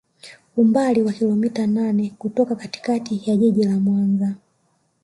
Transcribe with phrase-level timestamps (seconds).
[0.57, 4.35] Umbali wa kilometa nane kutoka katikati ya Jiji la Mwanza